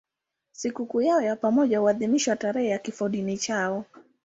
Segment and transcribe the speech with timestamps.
[0.51, 3.85] Sikukuu yao ya pamoja huadhimishwa tarehe ya kifodini chao.